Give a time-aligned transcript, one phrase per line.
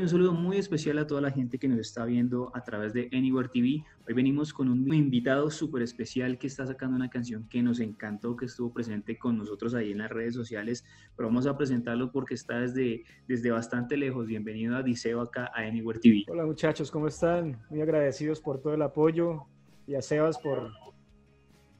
[0.00, 2.94] y un saludo muy especial a toda la gente que nos está viendo a través
[2.94, 3.84] de Anywhere TV.
[4.08, 8.34] Hoy venimos con un invitado súper especial que está sacando una canción que nos encantó,
[8.34, 12.32] que estuvo presente con nosotros ahí en las redes sociales, pero vamos a presentarlo porque
[12.32, 14.26] está desde, desde bastante lejos.
[14.26, 16.24] Bienvenido a Diceo acá a Anywhere TV.
[16.28, 17.60] Hola muchachos, ¿cómo están?
[17.68, 19.42] Muy agradecidos por todo el apoyo
[19.86, 20.70] y a Sebas por,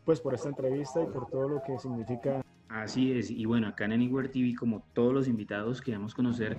[0.04, 3.86] pues, por esta entrevista y por todo lo que significa Así es, y bueno, acá
[3.86, 6.56] en Anywhere TV, como todos los invitados, queremos conocer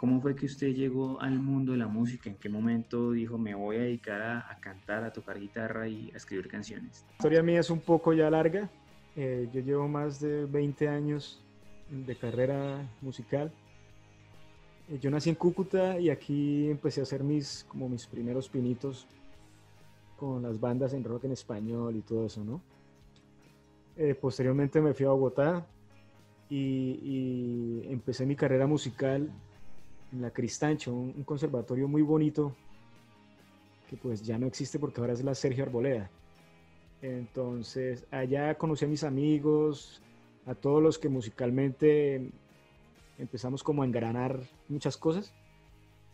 [0.00, 3.54] cómo fue que usted llegó al mundo de la música, en qué momento dijo, me
[3.54, 7.04] voy a dedicar a, cantar, a tocar guitarra y a escribir canciones.
[7.06, 8.70] La historia mía es un poco ya larga,
[9.14, 11.44] eh, yo llevo más de 20 años
[11.90, 13.52] de carrera musical.
[14.88, 19.06] Eh, yo nací en Cúcuta y aquí empecé a hacer mis, como mis primeros pinitos
[20.16, 22.62] con las bandas en rock en español y todo eso, ¿no?
[23.98, 25.66] Eh, posteriormente me fui a Bogotá
[26.48, 29.30] y, empecé mi carrera musical
[30.12, 32.54] en la Cristancho, un, conservatorio muy bonito
[33.88, 36.10] que pues ya no existe porque ahora es la Sergio Arboleda.
[37.02, 40.02] Entonces allá conocí a mis amigos,
[40.46, 42.30] a todos los que musicalmente
[43.18, 45.32] empezamos como a engranar muchas cosas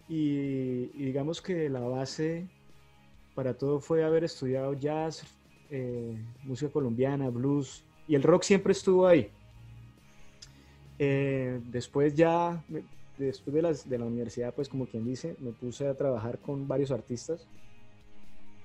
[0.08, 2.48] y digamos que la base
[3.36, 5.22] para todo fue haber estudiado jazz,
[5.70, 9.30] eh, música colombiana, blues, y el rock siempre estuvo ahí.
[10.98, 12.64] Eh, después ya,
[13.18, 16.68] después de, las, de la universidad, pues como quien dice, me puse a trabajar con
[16.68, 17.46] varios artistas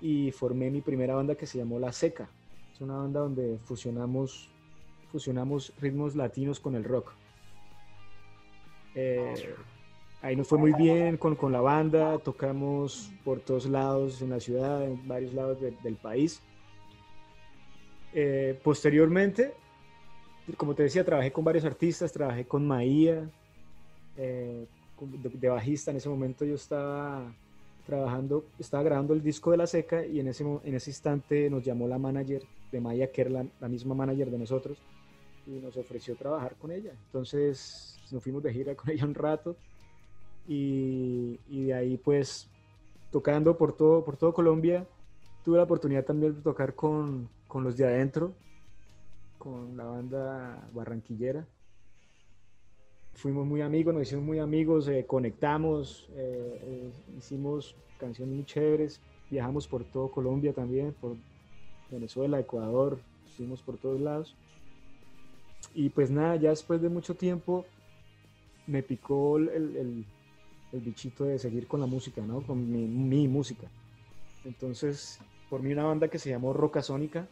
[0.02, 2.30] y formé mi primera banda que se llamó La Seca.
[2.74, 4.50] Es una banda donde fusionamos,
[5.12, 7.12] fusionamos ritmos latinos con el rock.
[8.96, 9.56] Eh,
[10.22, 14.40] ahí nos fue muy bien con, con, la banda, tocamos por todos lados en la
[14.40, 16.42] ciudad, en varios lados del país.
[18.14, 19.54] Eh, posteriormente,
[20.58, 23.30] como te decía, trabajé con varios artistas, trabajé con Maía,
[24.18, 24.66] eh,
[25.00, 25.92] de, bajista.
[25.92, 27.34] En ese momento yo estaba
[27.86, 31.64] trabajando, estaba grabando el disco de La Seca y en ese, en ese instante nos
[31.64, 34.78] llamó la manager de Maía, que era la, misma manager de nosotros,
[35.48, 36.92] y nos ofreció trabajar con ella.
[37.08, 39.56] Entonces nos fuimos de gira con ella un rato
[40.48, 42.48] y, y de ahí pues
[43.12, 44.88] tocando por todo, por todo Colombia,
[45.44, 48.34] tuve la oportunidad también de tocar con, con los de adentro,
[49.38, 51.46] con la banda barranquillera.
[53.14, 59.00] Fuimos muy amigos, nos hicimos muy amigos, eh, conectamos, eh, eh, hicimos canciones muy chéveres,
[59.30, 61.16] viajamos por todo Colombia también, por
[61.92, 63.00] Venezuela, Ecuador,
[63.38, 64.36] fuimos por todos lados.
[65.74, 67.66] Y pues nada, ya después de mucho tiempo
[68.68, 70.06] me picó el, el,
[70.74, 72.42] bichito de seguir con la música, ¿no?
[72.42, 73.68] Con mi, música.
[74.46, 75.20] Entonces,
[75.50, 77.28] por mí una banda que se llamó Roca Sónica,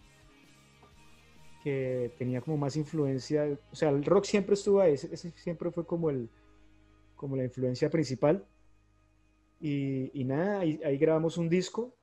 [1.63, 5.85] que tenía como más influencia, o sea, el rock siempre estuvo ahí, ese, siempre fue
[5.85, 6.29] como, el,
[7.15, 8.45] como la influencia principal.
[9.61, 11.93] Y, nada, ahí, grabamos un disco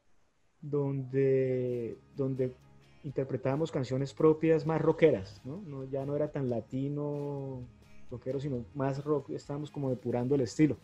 [0.61, 2.55] donde, donde
[3.03, 5.85] interpretábamos canciones propias más rockeras, ¿no?
[5.85, 7.63] Ya no era tan latino
[8.11, 10.77] rockero, sino más rock, estábamos como depurando el estilo.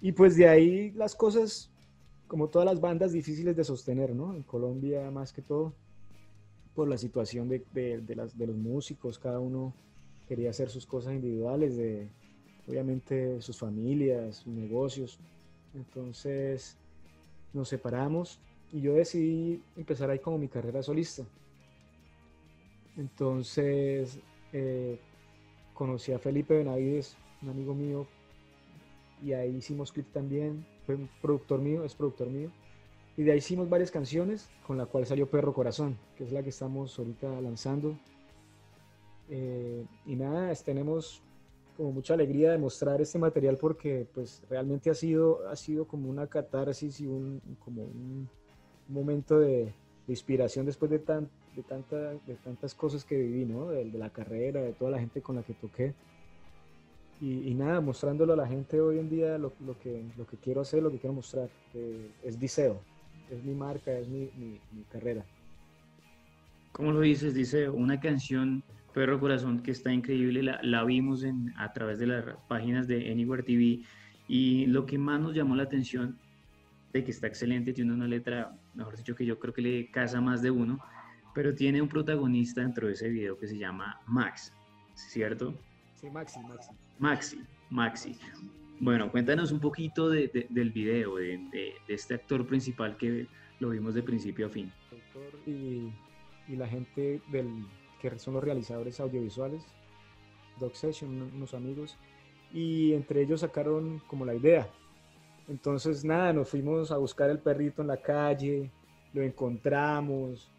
[0.00, 1.70] Y pues de ahí las cosas,
[2.26, 4.34] como todas las bandas, difíciles de sostener, ¿no?
[4.34, 5.74] En Colombia más que todo
[6.74, 9.74] por la situación de, de, de los músicos, cada uno
[10.28, 12.08] quería hacer sus cosas individuales, de
[12.66, 15.18] obviamente sus familias, sus negocios.
[15.74, 16.76] Entonces
[17.52, 18.40] nos separamos
[18.72, 21.24] y yo decidí empezar ahí como mi carrera solista.
[22.96, 24.18] Entonces
[24.52, 24.98] eh,
[25.74, 28.06] conocí a Felipe Benavides, un amigo mío,
[29.22, 32.50] y ahí hicimos clip también, fue un productor mío, es productor mío.
[33.16, 36.42] Y de ahí hicimos varias canciones, con la cual salió Perro Corazón, que es la
[36.42, 37.96] que estamos ahorita lanzando.
[39.28, 41.22] Eh, y nada, tenemos
[41.76, 46.08] como mucha alegría de mostrar este material porque pues realmente ha sido, ha sido como
[46.08, 48.28] una catarsis y un, como un
[48.88, 49.74] momento de,
[50.08, 53.68] inspiración después de, tan, de, tanta, de tantas cosas que viví, ¿no?
[53.68, 55.94] De, la carrera, de toda la gente con la que toqué.
[57.20, 60.60] Y, nada, mostrándolo a la gente hoy en día lo, lo, que, lo que quiero
[60.60, 61.48] hacer, lo que quiero mostrar,
[62.24, 62.80] es Diceo
[63.34, 65.24] es mi marca, es mi, mi, carrera.
[66.72, 67.34] ¿Cómo lo dices?
[67.34, 68.62] Dice una canción,
[68.92, 73.10] Perro Corazón, que está increíble, la, la vimos en, a través de las páginas de
[73.10, 73.82] Anywhere TV
[74.28, 76.18] y lo que más nos llamó la atención
[76.92, 80.20] de que está excelente, tiene una letra, mejor dicho, que yo creo que le casa
[80.20, 80.78] más de uno,
[81.34, 84.52] pero tiene un protagonista dentro de ese video que se llama Max,
[84.94, 85.58] ¿cierto?
[85.94, 86.70] Sí, Maxi, Maxi.
[86.98, 88.16] Maxi, Maxi.
[88.82, 93.28] Bueno, cuéntanos un poquito de, del video, de, este actor principal que
[93.60, 94.72] lo vimos de principio a fin.
[95.46, 95.92] Y,
[96.48, 97.64] y la gente del,
[98.00, 99.64] que son los realizadores audiovisuales,
[100.58, 101.96] Doc Session, unos amigos,
[102.52, 104.68] y entre ellos sacaron como la idea
[105.48, 108.68] Entonces, nada, nos fuimos a buscar el perrito en la calle,
[109.12, 110.50] lo encontramos,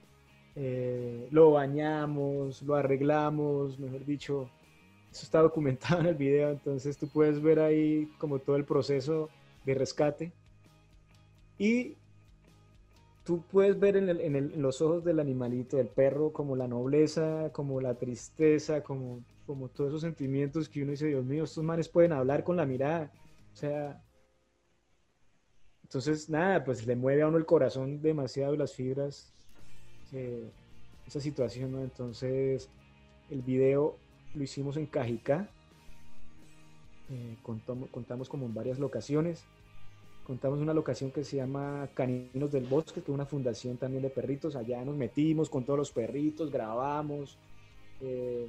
[0.56, 4.50] eh, lo bañamos, lo arreglamos, mejor dicho,
[5.14, 9.30] eso está documentado en el video, entonces tú puedes ver ahí como todo el proceso
[9.64, 10.34] de rescate.
[11.60, 11.98] Y
[13.24, 17.94] tú puedes ver en, los ojos del animalito, del perro, como la nobleza, como la
[17.94, 22.44] tristeza, como, como todos esos sentimientos que uno dice, Dios mío, estos manes pueden hablar
[22.44, 23.12] con la mirada.
[23.54, 24.04] O sea,
[25.84, 29.32] entonces, nada, pues le mueve a uno el corazón demasiado las fibras,
[30.12, 30.50] eh,
[31.06, 31.84] esa situación, ¿no?
[31.84, 32.68] Entonces,
[33.30, 34.00] el video
[34.36, 35.50] lo hicimos en Cajicá,
[37.10, 39.46] eh, contamos, contamos como en varias locaciones
[40.24, 44.10] contamos una locación que se llama Caninos del Bosque, que es una fundación también de
[44.10, 44.56] perritos.
[44.56, 47.38] Allá nos metimos con todos los perritos, grabamos.
[48.02, 48.48] Eh,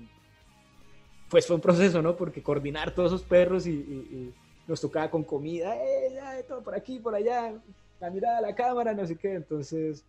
[1.28, 2.16] pues fue un proceso, ¿no?
[2.16, 4.32] Porque coordinar todos esos perros y,
[4.66, 6.42] nos tocaba con comida, ¡eh!
[6.48, 7.52] todo por aquí, por allá,
[8.00, 9.34] la mirada a la cámara, no sé qué.
[9.34, 10.06] Entonces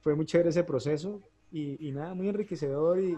[0.00, 1.20] fue muy chévere ese proceso
[1.50, 3.16] y, nada, muy enriquecedor y,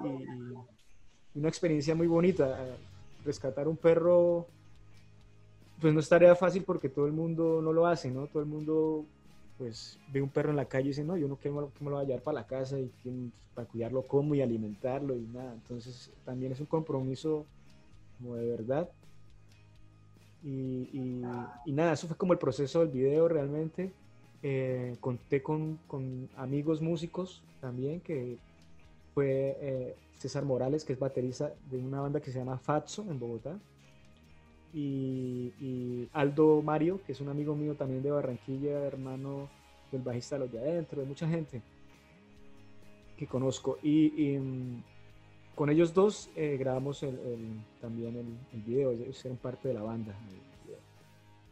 [1.34, 2.58] una experiencia muy bonita.
[3.24, 4.46] Rescatar un perro
[5.80, 8.26] pues no es tarea fácil porque todo el mundo no lo hace, ¿no?
[8.26, 9.04] Todo el mundo
[9.58, 11.90] pues ve un perro en la calle y dice, no, yo no quiero que me
[11.90, 12.90] lo vaya a llevar para la casa y
[13.54, 15.52] para cuidarlo como y alimentarlo y nada.
[15.52, 17.44] Entonces también es un compromiso
[18.18, 18.88] como de verdad.
[20.44, 21.20] Y,
[21.66, 23.92] nada, eso fue como el proceso del video realmente.
[24.42, 25.78] Eh, conté con,
[26.36, 28.38] amigos músicos también, que
[29.18, 33.18] fue eh, César Morales, que es baterista de una banda que se llama Fatso en
[33.18, 33.58] Bogotá
[34.72, 39.48] y, Aldo Mario, que es un amigo mío también de Barranquilla, hermano
[39.90, 41.62] del bajista de los de adentro, de mucha gente
[43.16, 43.78] que conozco.
[43.82, 44.84] Y, mm,
[45.56, 47.04] con ellos dos eh, grabamos
[47.80, 50.14] también el, video, ellos eran parte de la banda.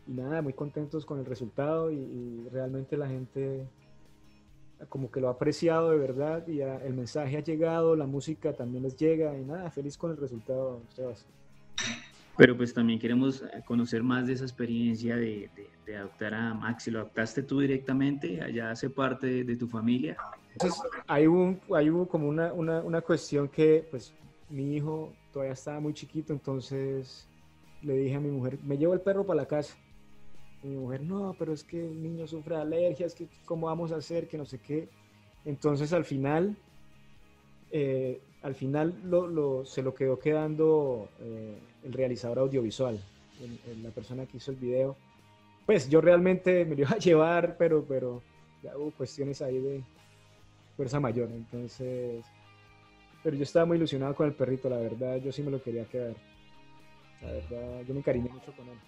[0.07, 3.67] Y nada, muy contentos con el resultado y, realmente la gente
[4.88, 8.82] como que lo ha apreciado de verdad y el mensaje ha llegado, la música también
[8.82, 11.26] les llega y nada, feliz con el resultado, Sebas.
[12.37, 15.49] Pero pues también queremos conocer más de esa experiencia de,
[15.87, 16.90] de, adoptar a Maxi.
[16.90, 18.43] ¿Lo adoptaste tú directamente?
[18.43, 20.17] ¿Allá hace parte de, tu familia?
[20.52, 24.12] Entonces, hay hubo, hay hubo como una, una, una, cuestión que, pues,
[24.50, 27.26] mi hijo todavía estaba muy chiquito, entonces
[27.82, 29.75] le dije a mi mujer, me llevo el perro para la casa.
[30.62, 34.26] Mi mujer, no, pero es que el niño sufre alergias, que cómo vamos a hacer,
[34.26, 34.88] que no sé qué.
[35.44, 36.56] Entonces, al final,
[37.70, 38.94] eh, al final
[39.64, 42.99] se lo quedó quedando eh, el realizador audiovisual,
[43.82, 44.97] la persona que hizo el video.
[45.67, 48.23] Pues yo realmente me lo iba a llevar, pero, pero
[48.62, 49.82] ya hubo cuestiones ahí de
[50.76, 51.29] fuerza mayor.
[51.32, 52.25] Entonces,
[53.23, 55.85] pero yo estaba muy ilusionado con el perrito, la verdad, yo sí me lo quería
[55.85, 56.14] quedar.
[57.23, 58.79] La verdad, yo me encariñé mucho con él.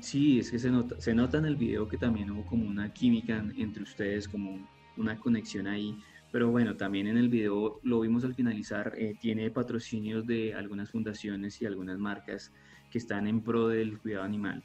[0.00, 2.92] Sí, es que se nota, se nota en el video que también hubo como una
[2.92, 4.66] química entre ustedes, como
[4.96, 5.96] una conexión ahí
[6.32, 10.90] pero bueno, también en el video lo vimos al finalizar, eh, tiene patrocinios de algunas
[10.90, 12.50] fundaciones y algunas marcas
[12.90, 14.64] que están en pro del cuidado animal.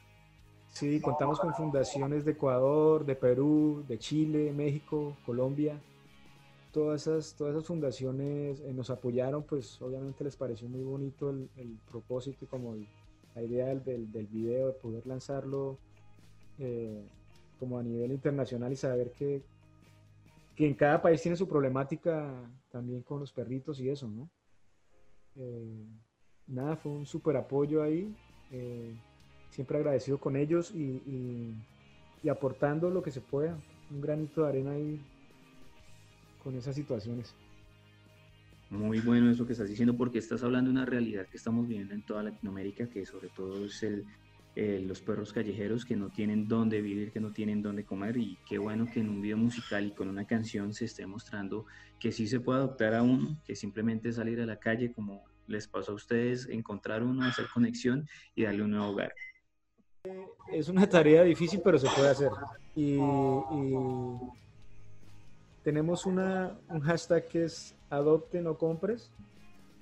[0.70, 5.78] Sí, contamos con fundaciones de Ecuador, de Perú, de Chile, México, Colombia.
[6.72, 11.80] Todas esas, todas esas fundaciones eh, nos apoyaron, pues obviamente les pareció muy bonito el,
[11.90, 12.76] propósito y como
[13.38, 15.78] la idea del, del, video de poder lanzarlo
[16.58, 17.08] eh,
[17.60, 19.44] como a nivel internacional y saber que,
[20.56, 22.34] que en cada país tiene su problemática
[22.72, 24.28] también con los perritos y eso, ¿no?
[25.36, 25.86] Eh,
[26.48, 28.12] nada, fue un súper apoyo ahí,
[28.52, 28.96] eh,
[29.52, 31.54] siempre agradecido con ellos y,
[32.28, 33.58] aportando lo que se pueda,
[33.90, 35.00] un granito de arena ahí
[36.44, 37.34] con esas situaciones.
[38.70, 41.94] Muy bueno eso que estás diciendo porque estás hablando de una realidad que estamos viviendo
[41.94, 44.06] en toda Latinoamérica, que sobre todo es el,
[44.56, 48.38] eh, los perros callejeros que no tienen dónde vivir, que no tienen dónde comer y
[48.50, 51.66] qué bueno que en un video musical y con una canción se esté mostrando
[52.00, 55.68] que sí se puede adoptar a uno, que simplemente salir a la calle como les
[55.68, 59.14] pasó a ustedes, encontrar uno, hacer conexión y darle un nuevo hogar.
[60.52, 62.32] Es una tarea difícil, pero se puede hacer.
[62.76, 62.98] Y,
[65.68, 69.12] tenemos una, un hashtag que es adopte, no compres.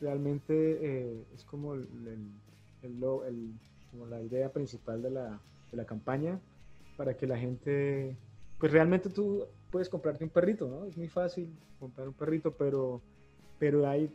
[0.02, 1.88] Realmente eh, es como el,
[2.82, 3.54] el, el
[3.92, 5.40] como la idea principal de la,
[5.70, 6.40] de la campaña,
[6.98, 8.18] para que la gente,
[8.58, 10.86] pues realmente tú puedes comprarte un perrito, ¿no?
[10.86, 13.00] Es muy fácil comprar un perrito, pero,
[13.60, 14.10] pero hay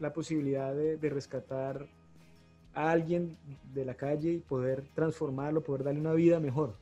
[0.00, 1.86] la posibilidad de, de rescatar
[2.74, 3.36] a alguien
[3.72, 6.74] de la calle y poder transformarlo, poder darle una vida mejor.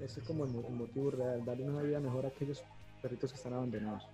[0.00, 2.62] Ese es como el, motivo real, darle una vida mejor a aquellos
[3.00, 4.06] perritos que están abandonados.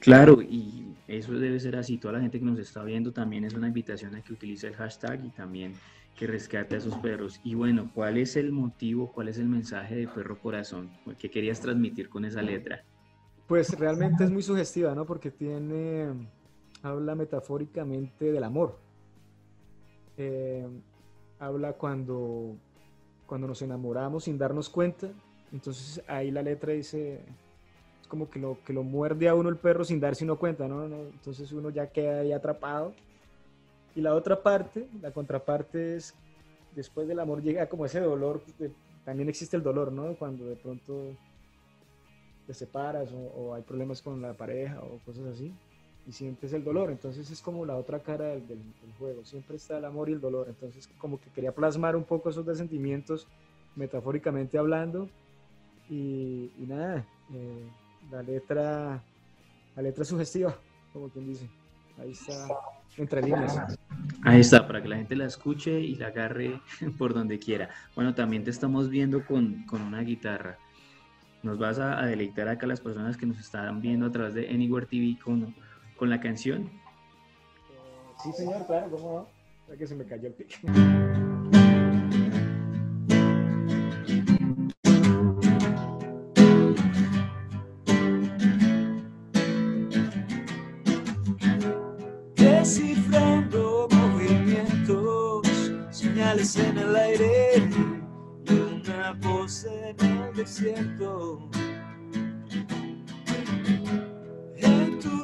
[0.00, 1.98] Claro, y eso debe ser así.
[1.98, 4.74] Toda la gente que nos está viendo también es una invitación a que utilice el
[4.74, 5.74] hashtag y también
[6.16, 7.40] que rescate a esos perros.
[7.44, 10.90] Y bueno, ¿cuál es el motivo, cuál es el mensaje de Perro Corazón?
[11.18, 12.84] ¿Qué querías transmitir con esa letra?
[13.46, 15.04] Pues realmente es muy sugestiva, ¿no?
[15.04, 16.08] Porque tiene,
[16.82, 18.78] habla metafóricamente del amor.
[20.16, 20.66] Eh,
[21.38, 22.56] habla cuando,
[23.26, 25.08] cuando nos enamoramos sin darnos cuenta.
[25.52, 27.20] Entonces ahí la letra dice,
[28.00, 30.68] es como que lo, que lo muerde a uno el perro sin darse uno cuenta,
[30.68, 30.84] ¿no?
[30.84, 32.94] Entonces uno ya queda ahí atrapado.
[33.94, 36.14] Y la otra parte, la contraparte es,
[36.74, 38.42] después del amor llega como ese dolor,
[39.04, 40.16] también existe el dolor, ¿no?
[40.16, 41.14] Cuando de pronto
[42.46, 45.54] te separas o, hay problemas con la pareja o cosas así
[46.06, 46.90] y sientes el dolor.
[46.90, 48.62] Entonces es como la otra cara del,
[48.98, 49.24] juego.
[49.24, 50.46] Siempre está el amor y el dolor.
[50.48, 53.26] Entonces como que quería plasmar un poco esos dos sentimientos
[53.76, 55.08] metafóricamente hablando.
[55.90, 57.68] Y, nada, eh,
[58.10, 59.02] la letra
[59.76, 60.56] la letra sugestiva,
[60.92, 61.48] como quien dice.
[61.98, 62.48] Ahí está,
[62.96, 63.56] entre líneas.
[64.22, 66.60] Ahí está, para que la gente la escuche y la agarre
[66.98, 67.70] por donde quiera.
[67.94, 70.58] Bueno, también te estamos viendo con, con una guitarra.
[71.42, 74.48] Nos vas a, deleitar acá a las personas que nos están viendo a través de
[74.48, 75.54] Anywhere TV con,
[75.96, 76.70] con la canción.
[78.22, 79.28] Sí, señor, claro, ¿cómo
[79.68, 79.76] no?
[79.76, 80.56] que se me cayó el pique.
[92.36, 97.68] Descifrando movimientos, señales en el aire
[98.50, 101.48] una voz en el desierto.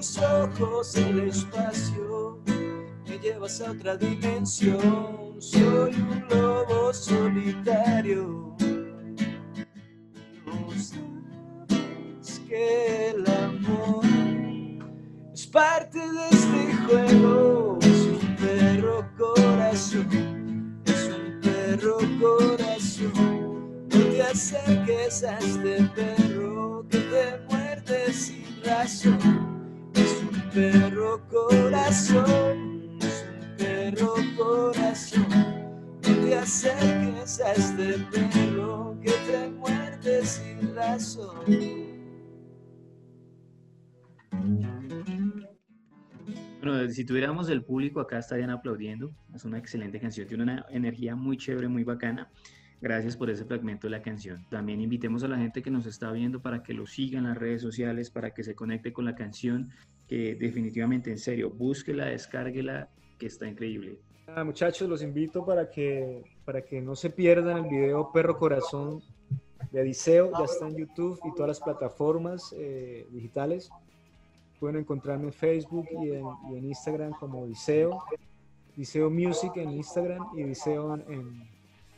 [0.00, 2.42] Tus ojos el espacio
[3.06, 5.36] me llevas a otra dimensión.
[5.38, 8.56] Soy un lobo solitario.
[10.46, 10.68] No
[12.48, 14.04] que el amor
[15.34, 17.78] es parte de este juego.
[17.82, 23.50] Es un perro corazón, es un perro corazón
[24.30, 29.49] acerques a este perro que te muerde sin razón.
[30.52, 32.98] Perro corazón,
[33.56, 35.28] perro corazón.
[36.02, 41.44] No te acerques a este perro que te muerde sin razón.
[46.60, 49.14] Bueno, si tuviéramos el público acá estarían aplaudiendo.
[49.32, 52.28] Es una excelente canción, tiene una energía muy chévere, muy bacana.
[52.80, 54.46] Gracias por ese fragmento de la canción.
[54.50, 57.36] También invitemos a la gente que nos está viendo para que lo siga en las
[57.36, 59.70] redes sociales, para que se conecte con la canción,
[60.10, 62.88] que definitivamente, en serio, búsquela, descárguela,
[63.18, 64.00] que está increíble.
[64.26, 69.02] Ah, muchachos, los invito para que, para que no se pierdan el video Perro Corazón
[69.70, 73.70] de Adiseo, ya está en YouTube y todas las plataformas eh, digitales.
[74.58, 78.02] Pueden encontrarme en Facebook y en, Instagram como Diseo,
[78.76, 81.48] Diseo Music en Instagram y Diseo en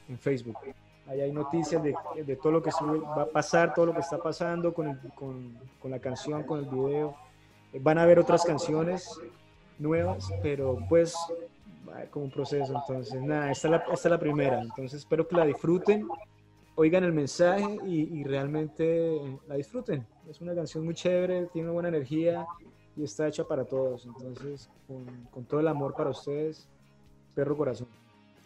[0.09, 0.59] en Facebook.
[1.07, 4.19] Ahí hay noticias de, de, todo lo que va a pasar, todo lo que está
[4.19, 7.16] pasando con, con, con, la canción, con el video.
[7.80, 9.20] Van a haber otras canciones
[9.78, 11.14] nuevas, pero pues
[12.10, 12.74] como un proceso.
[12.74, 14.60] Entonces, nada, esta es, la, esta es la primera.
[14.60, 16.08] Entonces, espero que la disfruten,
[16.74, 20.06] oigan el mensaje y, realmente la disfruten.
[20.28, 22.46] Es una canción muy chévere, tiene buena energía
[22.96, 24.06] y está hecha para todos.
[24.06, 26.68] Entonces, con, con todo el amor para ustedes,
[27.34, 27.88] Perro Corazón.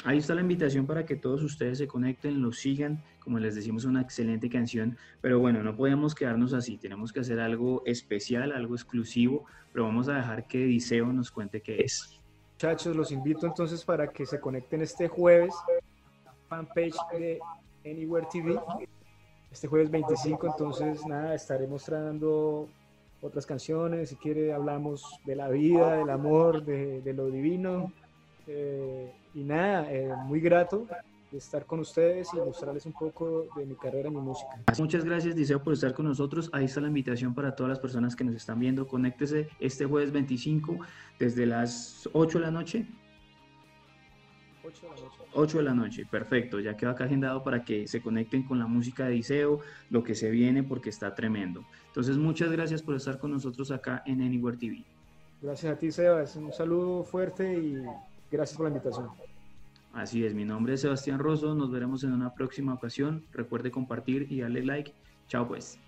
[0.05, 3.03] Ahí está la invitación para que todos ustedes se conecten, lo sigan.
[3.19, 4.97] Como les decimos, una excelente canción.
[5.21, 6.79] Pero bueno, no podemos quedarnos así.
[6.79, 9.47] Tenemos que hacer algo especial, algo exclusivo.
[9.73, 12.21] Pero vamos a dejar que Diseo nos cuente qué es.
[12.55, 15.55] Muchachos, los invito entonces para que se conecten este jueves.
[16.49, 17.41] Fanpage de
[17.85, 18.61] Anywhere TV.
[19.51, 22.69] Este jueves 25, entonces nada, estaré mostrando
[23.23, 24.11] otras canciones.
[24.11, 27.93] Si quiere, hablamos de la vida, del amor, de, de lo divino.
[28.47, 30.87] Eh, y nada, eh, muy grato
[31.31, 34.51] de estar con ustedes y mostrarles un poco de mi carrera, mi música.
[34.79, 36.49] Muchas gracias, Diseo, por estar con nosotros.
[36.53, 38.87] Ahí está la invitación para todas las personas que nos están viendo.
[38.87, 40.79] Conéctese este jueves 25
[41.19, 42.87] desde las 8 de la noche.
[44.65, 45.17] 8 de la noche.
[45.33, 46.61] 8 de la noche, perfecto.
[46.61, 49.61] Ya quedó acá agendado para que se conecten con la música de Diseo,
[49.91, 51.65] lo que se viene, porque está tremendo.
[51.89, 54.85] Entonces, muchas gracias por estar con nosotros acá en Anywhere TV.
[55.43, 56.37] Gracias a ti, Sebas.
[56.37, 57.85] Un saludo fuerte y
[58.31, 59.09] Gracias por la invitación.
[59.93, 63.25] Así es, mi nombre es Sebastián Rosso, nos veremos en una próxima ocasión.
[63.33, 64.93] Recuerde compartir y darle like.
[65.29, 65.81] Chao pues.